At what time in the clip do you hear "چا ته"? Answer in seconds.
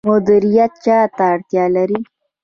0.85-1.23